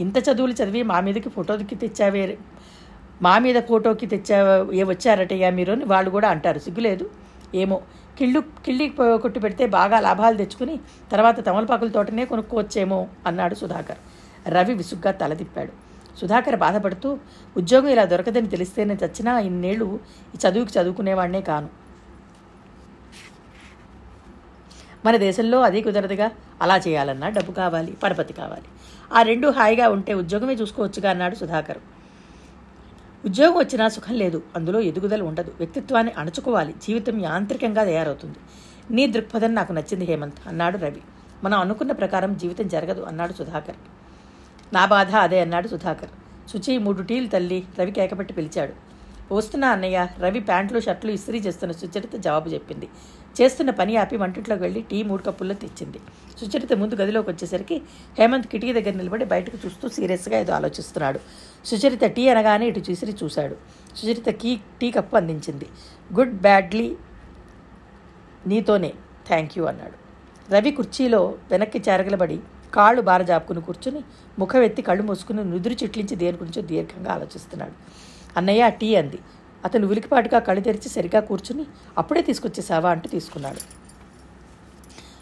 ఇంత 0.00 0.18
చదువులు 0.18 0.52
చదివి 0.52 0.82
మా 0.82 1.00
మీదకి 1.00 1.28
ఫోటోకి 1.28 1.74
తెచ్చావే 1.74 2.38
మా 3.22 3.38
మీద 3.38 3.62
ఫోటోకి 3.62 4.06
తెచ్చా 4.06 4.38
ఏ 4.74 4.82
వచ్చారటయ్యా 4.82 5.50
మీరు 5.50 5.72
అని 5.72 5.84
వాళ్ళు 5.84 6.10
కూడా 6.10 6.28
అంటారు. 6.28 6.58
సిగ్గులేదు? 6.58 7.10
ఏమో. 7.62 7.78
కిళ్ళు 8.18 8.40
కిళ్ళి 8.64 8.86
కొట్టు 9.22 9.38
పెడితే 9.40 9.66
బాగా 9.66 10.00
లాభాలు 10.00 10.36
తెచ్చుకుని 10.36 10.76
తర్వాత 11.12 11.46
తమలపాకుల 11.46 11.88
తోటనే 11.88 12.24
కొనుక్కోవచ్చేమో 12.24 12.98
అన్నాడు 13.26 13.54
సుధాకర్. 13.54 14.00
రవి 14.48 14.74
విసుగ్గా 14.74 15.12
తలదిప్పాడు 15.12 15.72
సుధాకర్ 16.20 16.56
బాధపడుతూ 16.56 17.18
ఉద్యోగం 17.56 17.88
ఇలా 17.88 18.04
దొరకదని 18.04 18.48
తెలిస్తేనే 18.48 18.94
చచ్చినా 19.04 19.32
ఇన్నేళ్ళు 19.38 19.88
ఈ 20.34 20.38
చదువుకి 20.44 20.72
చదువుకునేవాడినే 20.78 21.40
కాను. 21.40 21.68
మన 25.06 25.16
దేశంలో 25.16 25.58
అది 25.60 25.80
కుదరదుగా. 25.82 26.30
అలా 26.62 26.76
చేయాలన్నా 26.76 27.28
డబ్బు 27.28 27.52
కావాలి 27.52 27.92
పరపతి 28.02 28.32
కావాలి. 28.32 28.68
ఆ 29.14 29.22
రెండు 29.22 29.48
హాయిగా 29.48 29.88
ఉంటే 29.88 30.14
ఉద్యోగమే 30.14 30.54
చూసుకోవచ్చుగా 30.54 31.10
అన్నాడు 31.10 31.34
సుధాకర్. 31.34 31.78
ఉద్యోగం 33.26 33.58
వచ్చినా 33.58 33.88
సుఖం 33.88 34.14
లేదు. 34.14 34.42
అందులో 34.56 34.80
ఎదుగుదల 34.80 35.22
ఉండదు. 35.22 35.52
వ్యక్తిత్వాన్ని 35.58 36.12
అణుచుకోవాలి. 36.12 36.72
జీవితం 36.72 37.24
యాంత్రికంగా 37.24 37.84
తయారవుతుంది. 37.84 38.38
నీ 38.90 39.06
దృక్పథం 39.06 39.54
నాకు 39.54 39.72
నచ్చింది 39.72 40.04
హేమంత్ 40.04 40.48
అన్నాడు 40.48 40.78
రవి. 40.78 41.02
మనం 41.44 41.60
అనుకున్న 41.60 41.92
ప్రకారం 41.92 42.36
జీవితం 42.36 42.68
జరగదు 42.68 43.00
అన్నాడు 43.00 43.32
సుధాకర్. 43.32 43.76
నా 44.72 44.86
బాధ 44.86 45.14
అదే 45.14 45.40
అన్నాడు 45.40 45.68
సుధాకర్. 45.68 46.08
శుచి 46.50 46.78
మూడు 46.78 47.02
టీలు 47.02 47.26
తల్లి 47.26 47.64
రవి 47.78 47.92
కేకపెట్టి 47.92 48.34
పిలిచాడు. 48.34 48.72
వస్తున్నా 49.34 49.68
అన్నయ్య. 49.68 50.06
రవి 50.18 50.40
ప్యాంట్లు 50.40 50.80
షర్ట్లు 50.80 51.10
ఇస్త్రీ 51.10 51.38
చేస్తున్న 51.38 51.72
సుచరిత 51.72 52.16
జవాబు 52.16 52.48
చెప్పింది. 52.48 52.88
చేస్తున్న 53.40 53.70
పని 53.80 53.92
ఆపి 54.02 54.16
వంటింట్లోకి 54.16 54.62
వెళ్ళి 54.62 54.80
టీ 54.90 54.98
మూడు 55.02 55.22
కప్పుల్లో 55.22 55.54
తెచ్చింది. 55.62 56.00
సుచరిత 56.40 56.72
ముందు 56.82 56.94
గదిలోకి 57.00 57.28
వచ్చేసరికి 57.30 57.76
హేమంత్ 58.18 58.48
కిటికీ 58.52 58.72
దగ్గర 58.78 58.94
నిలబడి 59.00 59.24
బయటకు 59.24 59.58
చూస్తూ 59.64 59.88
సీరియస్గా 59.88 60.38
ఏదో 60.44 60.52
ఆలోచిస్తున్నాడు. 60.58 61.20
సుచరిత 61.70 62.04
టీ 62.16 62.24
అనగానే 62.28 62.66
ఇటు 62.72 62.82
చూసిరి 62.90 63.14
చూశాడు. 63.22 63.56
సుచరిత 63.98 64.30
కీ 64.42 64.52
టీ 64.80 64.90
కప్పు 64.90 65.16
అందించింది. 65.16 65.68
గుడ్ 66.18 66.34
బ్యాడ్లీ 66.46 66.88
నీతోనే 68.52 68.92
థ్యాంక్ 69.28 69.54
యూ 69.58 69.64
అన్నాడు. 69.64 69.96
రవి 70.54 70.70
కుర్చీలో 70.70 71.20
వెనక్కి 71.50 71.78
చేరగలబడి 71.88 72.38
కాళ్ళు 72.74 73.02
బారజాపుకుని 73.02 73.60
కూర్చుని 73.60 74.00
ముఖం 74.38 74.62
ఎత్తి 74.62 74.82
కళ్ళు 74.82 75.02
మూసుకుని 75.02 75.42
నుదురు 75.44 75.74
చిట్లించి 75.82 76.16
దేని 76.22 76.38
గురించో 76.38 76.62
దీర్ఘంగా 76.70 77.10
ఆలోచిస్తున్నాడు. 77.12 77.74
అన్నయ్య 78.36 78.70
టీ 78.80 78.88
అంది. 79.00 79.18
అతను 79.64 79.88
ఉలికిపాటుగా 79.88 80.38
కళ్ళు 80.38 80.62
తెరిచి 80.62 80.88
సరిగా 80.88 81.20
కూర్చుని 81.20 81.64
అప్పుడే 81.98 82.22
తీసుకొచ్చేసావా 82.22 82.90
అంటూ 82.90 83.08
తీసుకున్నాడు. 83.08 83.60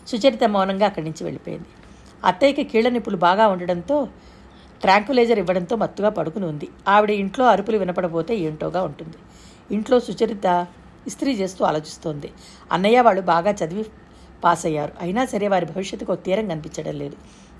సుచరిత 0.08 0.44
మౌనంగా 0.44 0.86
అక్కడి 0.86 1.04
నుంచి 1.04 1.24
వెళ్ళిపోయింది. 1.24 1.68
అత్తయ్యకి 2.24 2.64
కీళ్ళ 2.64 2.88
నిప్పులు 2.88 3.16
బాగా 3.16 3.48
ఉండడంతో 3.48 4.08
ట్రాంకులైజర్ 4.82 5.38
ఇవ్వడంతో 5.38 5.76
మత్తుగా 5.76 6.08
పడుకుని 6.08 6.46
ఉంది. 6.46 6.68
ఆవిడ 6.88 7.10
ఇంట్లో 7.10 7.46
అరుపులు 7.46 7.78
వినపడబోతే 7.78 8.36
ఏంటోగా 8.36 8.82
ఉంటుంది. 8.82 9.16
ఇంట్లో 9.74 10.00
సుచరిత 10.00 10.66
ఇస్త్రీ 11.06 11.32
చేస్తూ 11.34 11.64
ఆలోచిస్తోంది. 11.64 12.32
అన్నయ్య 12.72 13.00
వాళ్ళు 13.00 13.22
బాగా 13.22 13.50
చదివి 13.50 13.84
పాస్ 14.44 14.66
అయ్యారు 14.66 14.92
అయినా 15.00 15.24
సరే 15.24 15.48
వారి 15.48 15.66
భవిష్యత్తుకు 15.66 16.14
తీరం 16.14 16.48
కనిపించడం 16.48 16.98
లేదు. 16.98 17.16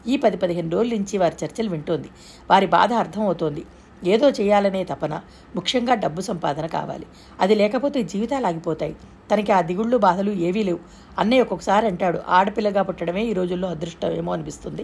ఈ 0.07 0.17
పది 0.17 0.37
పదిహేను 0.37 0.71
రోజుల 0.71 0.95
నుంచి 0.95 1.19
వారి 1.19 1.45
చర్చలు 1.45 1.71
వింటోంది. 1.71 2.09
వారి 2.51 2.67
బాధ 2.67 2.93
అర్థమవుతోంది. 2.93 3.65
ఏదో 4.05 4.31
చేయాలనే 4.31 4.85
తపన 4.85 5.21
ముఖ్యంగా 5.57 5.95
డబ్బు 5.95 6.21
సంపాదన 6.21 6.67
కావాలి. 6.67 7.07
అది 7.41 7.55
లేకపోతే 7.55 8.03
జీవితాలు 8.03 8.47
ఆగిపోతాయి. 8.47 8.97
తనకి 9.33 9.53
ఆ 9.53 9.61
దిగుళ్ళు 9.61 9.97
బాధలు 9.97 10.31
ఏవీ 10.31 10.63
లేవు. 10.63 10.79
అన్నయ్య 11.19 11.43
ఒక్కొక్కసారి 11.43 11.87
అంటాడు 11.87 12.19
ఆడపిల్లగా 12.29 12.83
పుట్టడమే 12.83 13.25
ఈ 13.25 13.33
రోజుల్లో 13.33 13.69
అదృష్టం 13.69 14.11
ఏమో 14.11 14.33
అనిపిస్తుంది. 14.33 14.83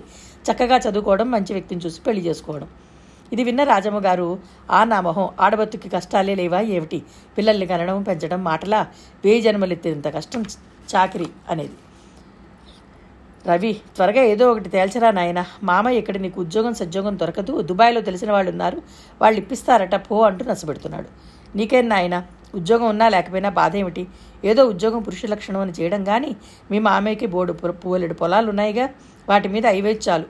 చక్కగా 0.50 0.76
చదువుకోవడం 0.76 1.30
మంచి 1.30 1.52
వ్యక్తిని 1.52 1.80
చూసి 1.86 2.00
పెళ్ళి 2.00 2.22
చేసుకోవడం. 2.22 2.68
ఇది 3.32 3.44
విన్న 3.44 3.64
రాజమ్మ 3.64 3.98
గారు 3.98 4.38
ఆ 4.70 4.84
నా 4.84 5.00
మొహం 5.00 5.28
ఆడబతుకి 5.40 5.88
కష్టాలే 5.88 6.34
లేవా 6.34 6.60
ఏమిటి? 6.60 7.02
పిల్లల్ని 7.38 7.66
కనడం 7.66 8.02
పెంచడం 8.02 8.44
మాటలా? 8.44 8.86
వేయి 9.24 9.42
జన్మలెత్తినంత 9.42 10.08
కష్టం 10.08 10.44
చాకిరి 10.96 11.26
అనేది. 11.50 11.72
రవి 13.46 13.80
త్వరగా 13.96 14.22
ఏదో 14.22 14.50
ఒకటి 14.52 14.68
తేల్చరా 14.68 15.10
నాయన? 15.10 15.46
మామయ్య 15.62 15.98
ఇక్కడ 15.98 16.16
నీకు 16.16 16.40
ఉద్యోగం 16.40 16.74
సద్యోగం 16.74 17.18
దొరకదు. 17.18 17.62
దుబాయ్లో 17.62 18.00
తెలిసిన 18.00 18.32
వాళ్ళు 18.32 18.50
ఉన్నారు 18.50 18.82
వాళ్ళు 19.20 19.38
ఇప్పిస్తారట 19.38 19.94
పో 19.94 20.22
అంటూ 20.22 20.44
నచ్చబెడుతున్నాడు 20.44 21.08
నీకేం 21.56 21.88
నాయన? 21.88 22.24
ఉద్యోగం 22.54 22.88
ఉన్నా 22.88 23.08
లేకపోయినా 23.08 23.50
బాధ 23.50 23.76
ఏమిటి? 23.76 24.06
ఏదో 24.44 24.64
ఉద్యోగం 24.64 25.02
పురుష 25.02 25.26
లక్షణం 25.26 25.60
అని 25.60 25.72
చేయడం 25.80 26.04
కానీ 26.04 26.36
మీ 26.70 26.78
మామయ్యకి 26.78 27.26
బోర్డు 27.26 27.52
పువ్వులేడు 27.52 28.14
పొలాలు 28.14 28.50
ఉన్నాయిగా 28.50 28.88
వాటి 29.28 29.48
మీద 29.48 29.66
అయివేసి 29.66 30.10
చాలు. 30.10 30.26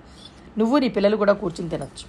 నువ్వు 0.59 0.79
నీ 0.79 0.89
పిల్లలు 0.89 1.17
కూడా 1.17 1.33
కూర్చుని 1.33 1.69
తినచ్చు. 1.69 2.07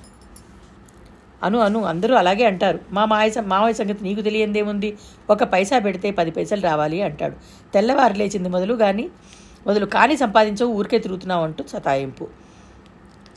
అను 1.44 1.60
అను 1.60 1.84
అందరూ 1.84 2.16
అలాగే 2.16 2.46
అంటారు. 2.46 2.80
మా 2.92 3.06
మాయ 3.06 3.30
మామయ్య 3.46 3.74
సంగతి 3.74 4.04
నీకు 4.04 4.22
తెలియందేముంది? 4.22 4.98
ఒక 5.30 5.44
పైసా 5.44 5.80
పెడితే 5.80 6.12
పది 6.12 6.32
పైసలు 6.32 6.62
రావాలి 6.62 7.02
అంటాడు. 7.02 7.36
తెల్లవారు 7.74 8.14
లేచింది 8.14 8.50
మొదలు 8.50 8.74
కానీ 8.74 9.10
మొదలు 9.68 9.86
కానీ 9.86 10.18
సంపాదించవు 10.18 10.74
ఊరికే 10.74 11.00
తిరుగుతున్నావు 11.00 11.44
అంటూ 11.44 11.64
సతాయింపు. 11.68 12.28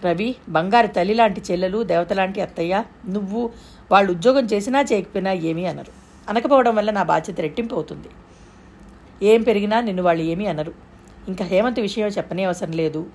రవి 0.04 0.36
బంగారు 0.48 0.86
తల్లి 0.86 1.14
లాంటి 1.14 1.42
చెల్లెలు 1.50 1.82
దేవత 1.82 2.12
లాంటి 2.12 2.40
అత్తయ్య 2.40 2.84
నువ్వు 3.06 3.50
వాళ్ళు 3.92 4.12
ఉద్యోగం 4.12 4.44
చేసినా 4.44 4.80
చేయకపోయినా 4.80 5.32
ఏమీ 5.32 5.64
అనరు. 5.64 5.92
అనకపోవడం 6.28 6.74
వల్ల 6.76 6.90
నా 6.90 7.02
బాధ్యత 7.02 7.40
రెట్టింపు 7.40 7.74
అవుతుంది. 7.74 8.08
ఏం 9.22 9.42
పెరిగినా 9.42 9.80
నిన్ను 9.80 10.02
వాళ్ళు 10.02 10.22
ఏమీ 10.22 10.46
అనరు. 10.46 10.72
ఇంకా 11.28 11.44
హేమంత్ 11.44 11.80
విషయం 11.80 12.08
చెప్పనే 12.08 12.44
అవసరం 12.44 12.72
లేదు. 12.72 13.06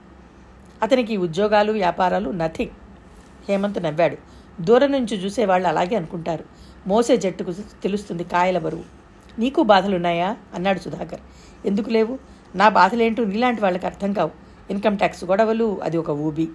అతనికి 0.83 1.17
ఉద్యోగాలు 1.17 1.71
వ్యాపారాలు 1.71 2.29
నథింగ్ 2.29 2.71
హేమంత్ 3.49 3.83
నవ్వాడు. 3.83 4.17
దూరం 4.61 4.91
నుంచి 4.91 5.17
చూసేవాళ్ళు 5.17 5.67
అలాగే 5.67 5.95
అనుకుంటారు. 5.95 6.43
మోసే 6.87 7.17
జట్టుకు 7.17 7.51
తెలుస్తుంది 7.51 8.23
కాయల 8.23 8.57
బరువు. 8.57 8.83
నీకు 9.39 9.63
బాధలున్నాయా? 9.63 10.37
అన్నాడు 10.53 10.79
సుధాకర్. 10.79 11.19
ఎందుకు 11.65 11.89
లేవు? 11.89 12.19
నా 12.57 12.69
బాధలేంటో 12.69 13.23
నీలాంటి 13.23 13.61
వాళ్ళకి 13.61 13.85
అర్థం 13.85 14.13
కావు. 14.13 14.31
ఇన్కమ్ 14.69 14.97
ట్యాక్స్ 14.97 15.23
గొడవలు 15.23 15.79
అది 15.83 15.97
ఒక 15.97 16.09
ఊబి. 16.09 16.47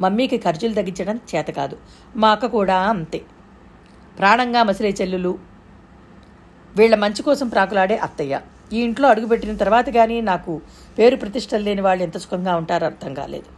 మమ్మీకి 0.00 0.38
ఖర్చులు 0.38 0.74
తగ్గించడం 0.74 1.20
చేత 1.30 1.50
కాదు. 1.50 1.76
మా 2.16 2.30
అక్క 2.30 2.46
కూడా 2.46 2.76
అంతే. 2.92 3.20
ప్రాణంగా 4.18 4.62
మసిలే 4.62 4.90
చెల్లులు. 5.00 5.38
వీళ్ళ 6.76 6.94
మంచి 6.94 7.22
కోసం 7.22 7.48
ప్రాకులాడే 7.48 7.96
అత్తయ్య. 7.96 8.40
ఈ 8.72 8.80
ఇంట్లో 8.80 9.08
అడుగుపెట్టిన 9.08 9.56
తర్వాత 9.56 9.90
కానీ 9.90 10.20
నాకు 10.20 10.60
పేరు 10.98 11.16
ప్రతిష్టలు 11.16 11.62
లేని 11.62 11.80
వాళ్ళు 11.80 12.02
ఎంత 12.02 12.18
సుఖంగా 12.18 12.56
ఉంటారో 12.56 12.86
అర్థం 12.86 13.14
కాలేదు. 13.14 13.48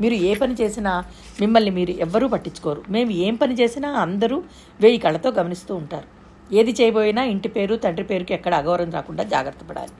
మీరు 0.00 0.14
ఏ 0.14 0.34
పని 0.34 0.54
చేసినా 0.60 1.04
మిమ్మల్ని 1.40 1.70
మీరు 1.70 1.90
ఎవ్వరూ 1.90 2.28
పట్టించుకోరు. 2.28 2.82
మేము 2.88 3.10
ఏం 3.10 3.34
పని 3.34 3.54
చేసినా 3.54 3.88
అందరూ 3.88 4.42
వేయి 4.80 4.98
కళ్ళతో 4.98 5.30
గమనిస్తూ 5.30 5.74
ఉంటారు. 5.74 6.08
ఏది 6.54 6.72
చేయబోయినా 6.72 7.24
ఇంటి 7.24 7.48
పేరు 7.48 7.76
తండ్రి 7.76 8.04
పేరుకి 8.04 8.34
ఎక్కడ 8.34 8.54
అగౌరవం 8.54 8.90
రాకుండా 8.90 9.22
జాగ్రత్త 9.24 9.64
పడాలి. 9.70 9.94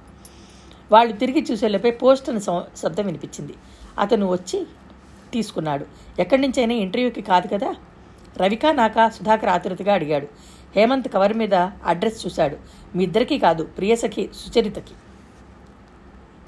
వాళ్ళు 0.92 1.12
తిరిగి 1.12 1.46
చూసేలోపే 1.52 1.90
పోస్ట్ 1.90 2.30
అని 2.30 2.40
శబ్దం 2.76 3.06
వినిపించింది. 3.06 3.54
అతను 3.98 4.26
వచ్చి 4.26 4.66
తీసుకున్నాడు. 5.32 5.86
ఎక్కడి 6.18 6.42
నుంచైనా 6.42 6.74
ఇంటర్వ్యూకి 6.74 7.22
కాదు 7.22 7.46
కదా? 7.46 7.74
రవికా 8.36 8.72
నాకా 8.72 9.08
సుధాకర్ 9.08 9.48
ఆతురతగా 9.48 9.94
అడిగాడు. 9.94 10.28
హేమంత్ 10.76 11.08
కవర్ 11.08 11.34
మీద 11.34 11.54
అడ్రస్ 11.54 12.26
చూశాడు. 12.26 12.56
మీ 12.96 13.04
ఇద్దరికీ 13.04 13.38
కాదు 13.38 13.64
ప్రియసఖి 13.64 14.30
సుచరితకి. 14.34 14.94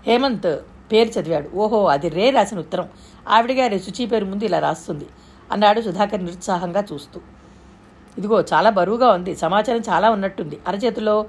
హేమంత్ 0.07 0.61
పేరు 0.93 1.09
చదివాడు. 1.09 1.51
ఓహో 1.55 1.85
అది 1.87 2.09
రే 2.09 2.31
రాసిన 2.31 2.59
ఉత్తరం. 2.59 2.89
ఆవిడ 3.29 3.53
గారి 3.53 3.79
శుచి 3.79 4.07
పేరు 4.07 4.25
ముందు 4.25 4.45
ఇలా 4.45 4.59
రాస్తుంది. 4.59 5.07
అన్నాడు 5.53 5.81
సుధాకర్ 5.81 6.25
నిరుత్సాహంగా 6.25 6.85
చూస్తూ. 6.93 7.21
ఇదిగో 8.19 8.41
చాలా 8.41 8.71
బరువుగా 8.71 9.11
ఉంది. 9.11 9.37
సమాచారం 9.37 9.81
చాలా 9.81 10.11
ఉన్నట్టుంది. 10.11 10.59
అరచేతిలో 10.69 11.27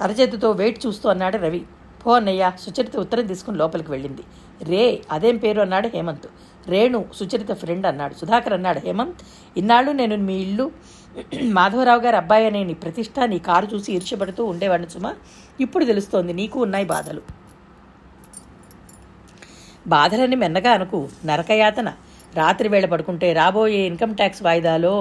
అరచేతితో 0.00 0.50
వెయిట్ 0.50 0.86
చూస్తూ 0.86 1.10
అన్నాడు 1.10 1.36
రవి. 1.36 1.64
పో 2.04 2.10
అన్నయ్య 2.18 2.44
సుచరిత 2.64 2.96
ఉత్తరం 2.96 3.26
తీసుకుని 3.26 3.58
లోపలికి 3.58 3.90
వెళ్ళింది. 3.90 4.24
రే 4.70 4.84
అదేం 5.10 5.36
పేరు 5.36 5.60
అన్నాడు 5.60 5.88
హేమంత్. 5.94 6.28
రేణు 6.72 6.98
సుచరిత 7.18 7.52
ఫ్రెండ్ 7.62 7.86
అన్నాడు. 7.86 8.14
సుధాకర్ 8.14 8.56
అన్నాడు 8.58 8.80
హేమంత్ 8.86 9.22
ఇన్నాళ్ళు 9.56 9.92
నేను 9.92 10.16
మీ 10.30 10.38
ఇల్లు 10.46 10.66
మాధవరావు 11.56 12.00
గారి 12.00 12.16
అబ్బాయి 12.16 12.44
అనే 12.46 12.60
నీ 12.64 12.74
ప్రతిష్ట 12.74 13.20
నీ 13.30 13.38
కారు 13.38 13.66
చూసి 13.74 13.88
ఈర్ష్యపడుతూ 13.92 14.42
ఉండేవాడిని 14.44 14.90
సుమా. 14.90 15.10
ఇప్పుడు 15.60 15.84
తెలుస్తోంది 15.84 16.32
నీకు 16.32 16.56
ఉన్నాయి 16.60 16.84
బాధలు. 16.84 17.22
బాధలని 19.86 20.36
మెన్నగా 20.36 20.72
అనుకు 20.72 20.98
నరకయాతన. 21.24 21.88
రాత్రి 22.34 22.68
వేళ 22.68 22.86
పడుకుంటే 22.86 23.32
రాబోయే 23.32 23.80
ఇన్కమ్ 23.90 24.14
ట్యాక్స్ 24.16 24.42
వాయిదాలో 24.42 24.94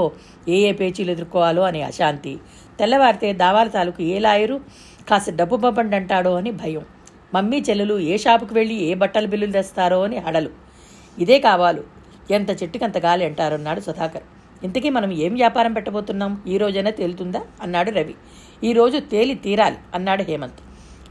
ఏ 0.48 0.60
ఏ 0.70 0.72
పేచీలు 0.72 1.12
ఎదుర్కోవాలో 1.12 1.62
అనే 1.62 1.82
అశాంతి. 1.82 2.34
తెల్లవారితే 2.80 3.30
దావాల 3.34 3.68
తాలూకు 3.68 4.02
ఏ 4.04 4.20
లాయరు 4.20 4.58
కాస్త 5.10 5.30
డబ్బు 5.30 5.58
పంపండి 5.58 5.96
అంటాడో 5.96 6.36
అని 6.36 6.52
భయం. 6.52 6.86
మమ్మీ 7.34 7.64
చెల్లెలు 7.70 8.00
ఏ 8.00 8.18
షాపుకి 8.18 8.54
వెళ్ళి 8.54 8.76
ఏ 8.76 8.94
బట్టల 8.94 9.26
బిల్లులు 9.26 9.52
తెస్తారో 9.52 10.04
అని 10.04 10.18
హడలు. 10.18 10.50
ఇదే 11.20 11.40
కావాలు. 11.40 11.84
ఎంత 12.32 12.64
చెట్టుకంత 12.64 12.98
గాలి 12.98 13.26
అంటారన్నాడు 13.26 13.80
సుధాకర్. 13.80 14.24
ఇంతకీ 14.64 14.90
మనం 14.90 15.12
ఏం 15.12 15.34
వ్యాపారం 15.34 15.74
పెట్టబోతున్నాం? 15.74 16.44
ఈ 16.48 16.58
రోజైనా 16.58 16.90
తేలుతుందా? 16.90 17.42
అన్నాడు 17.62 17.92
రవి. 17.92 18.16
ఈ 18.64 18.74
రోజు 18.74 19.00
తేలి 19.00 19.36
తీరాలి 19.36 19.78
అన్నాడు 19.94 20.24
హేమంత్. 20.24 20.60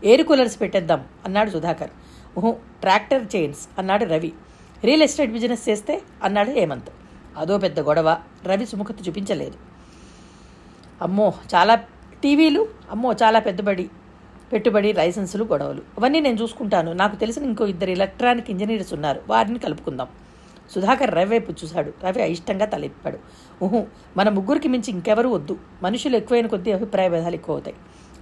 ఎయిర్ 0.04 0.22
కూలర్స్ 0.22 0.60
పెట్టేద్దాం 0.60 1.04
అన్నాడు 1.24 1.50
సుధాకర్. 1.50 1.90
ఊహు 2.38 2.56
ట్రాక్టర్ 2.80 3.36
చైన్స్ 3.36 3.68
అన్నాడు 3.78 4.04
రవి. 4.04 4.32
రియల్ 4.84 5.02
ఎస్టేట్ 5.02 5.32
బిజినెస్ 5.32 5.68
చేస్తే 5.68 6.02
అన్నాడు 6.22 6.50
హేమంత్. 6.50 6.88
అదో 7.36 7.58
పెద్ద 7.58 7.80
గొడవ. 7.80 8.16
రవి 8.44 8.66
సుముఖత 8.66 9.08
చూపించలేదు. 9.08 9.54
అమ్మో 11.02 11.32
చాలా 11.54 11.84
టీవీలు 12.22 12.68
అమ్మో 12.90 13.12
చాలా 13.12 13.38
పెద్దబడి 13.38 13.90
పెట్టుబడి 14.52 14.92
లైసెన్సులు 14.92 15.44
గొడవలు. 15.44 15.82
అవన్నీ 15.98 16.20
నేను 16.20 16.42
చూసుకుంటాను. 16.42 16.92
నాకు 16.92 17.16
తెలిసిన 17.16 17.44
ఇంకో 17.44 17.66
ఇద్దరు 17.66 17.90
ఎలక్ట్రానిక్ 17.90 18.50
ఇంజనీర్స్ 18.50 18.92
ఉన్నారు. 18.92 19.20
వారిని 19.28 19.58
కలుపుకుందాం. 19.58 20.08
సుధాకర్ 20.74 21.14
రవి 21.14 21.24
వైపు 21.24 21.52
చూశాడు. 21.52 21.92
రవి 22.04 22.22
అయిష్టంగా 22.22 22.66
తలెప్పాడు 22.66 23.18
ఊహు 23.64 23.86
మన 24.16 24.28
ముగ్గురికి 24.28 24.68
మించి 24.68 24.90
ఇంకెవరూ 24.90 25.30
వద్దు. 25.30 25.58
మనుషులు 25.82 26.16
ఎక్కువైన 26.16 26.46
కొద్దీ 26.46 26.72
అభిప్రాయ 26.72 27.08
భేదాలు 27.08 27.34
ఎక్కువ 27.34 27.54
అవుతాయి 27.54 27.76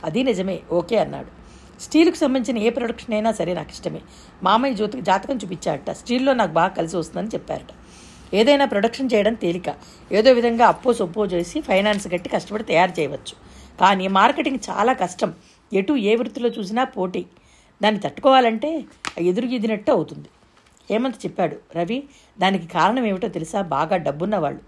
అది 0.05 0.23
నిజమే 0.23 0.61
ఓకే 0.73 0.99
అన్నాడు. 0.99 1.31
స్టీల్కి 1.83 2.17
సంబంధించిన 2.17 2.62
ఏ 2.67 2.71
ప్రొడక్షన్ 2.71 3.15
అయినా 3.15 3.33
సరే 3.33 3.55
నాకు 3.55 3.71
ఇష్టమే. 3.71 4.00
మామయ్య 4.43 4.75
జ్యోతికి 4.75 5.05
జాతకం 5.05 5.37
చూపించాడట. 5.37 5.91
స్టీల్లో 5.91 6.35
నాకు 6.35 6.53
బాగా 6.53 6.69
కలిసి 6.69 6.97
వస్తుందని 6.97 7.29
చెప్పారట. 7.35 7.73
ఏదైనా 8.35 8.65
ప్రొడక్షన్ 8.65 9.11
చేయడం 9.15 9.35
తేలిక. 9.35 9.75
ఏదో 10.12 10.33
విధంగా 10.33 10.67
అప్పో 10.67 10.93
సొప్పో 10.93 11.26
చేసి 11.26 11.61
ఫైనాన్స్ 11.61 12.09
కట్టి 12.09 12.29
కష్టపడి 12.29 12.62
తయారు 12.62 13.00
చేయవచ్చు. 13.00 13.55
కానీ 13.80 14.09
మార్కెటింగ్ 14.09 14.59
చాలా 14.71 14.92
కష్టం. 14.92 15.35
ఎటు 15.73 15.92
ఏ 15.92 16.16
వృత్తిలో 16.16 16.49
చూసినా 16.49 16.85
పోటీ. 16.85 17.26
దాన్ని 17.83 18.00
తట్టుకోవాలంటే 18.00 18.85
ఎదురుగిదినట్టు 19.18 19.90
అవుతుంది. 19.92 20.28
హేమంత్ 20.90 21.26
చెప్పాడు 21.26 21.56
రవి 21.76 22.02
దానికి 22.38 22.66
కారణం 22.66 23.04
ఏమిటో 23.06 23.28
తెలుసా? 23.28 23.62
బాగా 23.62 23.97
డబ్బున్న 23.97 24.37
వాళ్ళు 24.37 24.61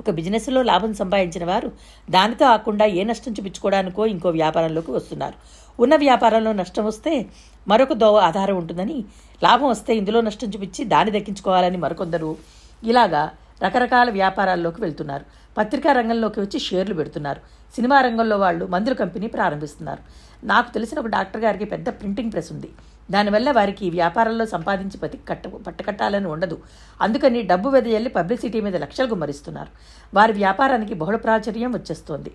ఒక 0.00 0.10
బిజినెస్లో 0.10 0.62
లాభం 0.62 0.94
సంపాదించిన 0.94 1.44
వారు 1.44 1.72
దానితో 2.10 2.46
ఆకుండా 2.46 2.84
ఏ 2.84 3.04
నష్టం 3.04 3.32
చూపించుకోవడానికో 3.32 4.06
ఇంకో 4.06 4.28
వ్యాపారంలోకి 4.28 4.90
వస్తున్నారు. 4.90 5.34
ఉన్న 5.82 5.96
వ్యాపారంలో 5.96 6.52
నష్టం 6.52 6.84
వస్తే 6.86 7.26
మరొక 7.68 7.92
దోవ 7.92 8.16
ఆధారం 8.18 8.56
ఉంటుందని 8.56 9.04
లాభం 9.42 9.68
వస్తే 9.68 9.96
ఇందులో 9.96 10.20
నష్టం 10.20 10.48
చూపించి 10.48 10.84
దాన్ని 10.84 11.18
దక్కించుకోవాలని 11.18 11.76
మరికొందరు. 11.76 12.36
ఇలాగా 12.84 13.30
రకరకాల 13.62 14.10
వ్యాపారాల్లోకి 14.10 14.80
వెళ్తున్నారు. 14.80 15.24
పత్రికా 15.58 15.92
రంగంలోకి 15.92 16.40
వచ్చి 16.40 16.60
షేర్లు 16.60 16.94
పెడుతున్నారు. 16.94 17.40
సినిమా 17.74 18.00
రంగంలో 18.00 18.38
వాళ్ళు 18.38 18.66
మందుల 18.66 18.92
కంపెనీ 18.92 19.26
ప్రారంభిస్తున్నారు. 19.26 20.02
నాకు 20.46 20.74
తెలిసిన 20.74 20.98
ఒక 20.98 21.06
డాక్టర్ 21.06 21.42
గారికి 21.44 21.64
పెద్ద 21.64 21.88
ప్రింటింగ్ 21.88 22.32
ప్రెస్ 22.32 22.52
ఉంది. 22.52 22.70
దానివల్ల 23.10 23.50
వారికి 23.50 23.86
ఈ 23.86 23.90
వ్యాపారంలో 23.90 24.46
సంపాదించి 24.46 24.98
పతి 24.98 25.20
కట్ట 25.28 25.48
పట్టకట్టాలని 25.48 26.26
ఉండదు. 26.26 26.58
అందుకని 27.02 27.42
డబ్బు 27.42 27.68
వెదజల్లి 27.68 28.10
పబ్లిసిటీ 28.10 28.60
మీద 28.60 28.76
లక్షలు 28.76 29.06
గుమ్మరిస్తున్నారు. 29.06 29.68
వారి 30.14 30.32
వ్యాపారానికి 30.32 30.94
బహుళ 30.94 31.16
ప్రాచుర్యం 31.16 31.72
వచ్చేస్తోంది. 31.72 32.32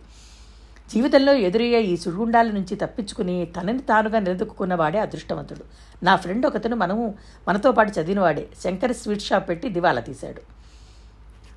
జీవితంలో 0.94 1.34
ఎదురయ్యే 1.34 1.82
ఈ 1.82 1.98
సుడిగుండాల 1.98 2.48
నుంచి 2.48 2.76
తప్పించుకుని 2.76 3.46
తనని 3.46 3.80
తానుగా 3.80 4.20
నిలదొక్కున్న 4.20 4.76
వాడే 4.76 5.00
అదృష్టవంతుడు. 5.00 5.60
నా 6.06 6.16
ఫ్రెండ్ 6.16 6.46
ఒకతను 6.46 6.76
మనము 6.76 7.16
మనతో 7.48 7.72
పాటు 7.72 8.00
చదివినవాడే. 8.00 8.48
శంకర్ 8.64 8.94
స్వీట్ 8.94 9.22
షాప్ 9.22 9.50
పెట్టి 9.50 9.70
దివాలా 9.70 10.02
తీశాడు. 10.02 10.59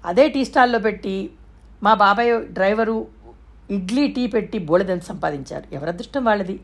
అదే 0.04 0.28
టీ 0.28 0.44
స్టాల్లో 0.44 0.78
పెట్టి 0.78 1.30
మా 1.82 1.94
బాబాయ్ 1.94 2.32
డ్రైవరు 2.56 2.97
ఇడ్లీ 3.71 4.09
టీ 4.09 4.26
పెట్టి 4.26 4.59
బోళెదని 4.59 5.00
సంపాదించారు. 5.00 5.75
ఎవరి 5.75 5.90
అదృష్టం 5.90 6.25
వాళ్ళది? 6.25 6.61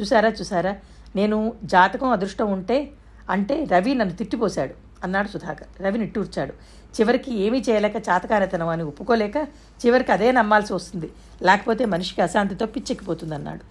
చూసారా 0.00 0.28
చూసారా 0.40 0.72
నేను 1.16 1.52
జాతకం 1.64 2.10
అదృష్టం 2.10 2.52
ఉంటే 2.52 2.90
అంటే 3.30 3.64
రవి 3.64 3.94
నన్ను 3.94 4.14
తిట్టిపోశాడు 4.16 4.74
అన్నాడు 5.04 5.28
సుధాకర్. 5.28 5.82
రవి 5.84 5.98
నిట్టూర్చాడు. 5.98 6.54
చివరికి 6.96 7.32
ఏమీ 7.44 7.58
చేయలేక 7.68 7.96
చాతకారతనం 8.08 8.68
అని 8.68 8.82
ఒప్పుకోలేక 8.82 9.36
చివరికి 9.82 10.12
అదే 10.12 10.32
నమ్మాల్సి 10.32 10.72
వస్తుంది. 10.74 11.08
లేకపోతే 11.42 11.84
మనిషికి 11.84 12.22
అశాంతితో 12.22 12.66
పిచ్చెక్కిపోతుంది 12.66 13.34
అన్నాడు 13.34 13.64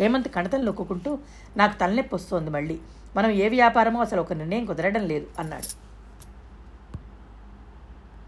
హేమంత్ 0.00 0.28
కణతలు 0.28 0.64
నొక్కుంటూ 0.64 1.18
నాకు 1.56 1.74
తలనొప్పి 1.78 2.14
వస్తోంది 2.14 2.50
మళ్ళీ. 2.50 2.78
మనం 3.16 3.30
ఏ 3.30 3.48
వ్యాపారమో 3.48 4.00
అసలు 4.00 4.20
ఒక 4.20 4.32
నిర్ణయం 4.32 4.64
కుదరడం 4.64 5.06
లేదు 5.12 5.26
అన్నాడు. 5.38 5.89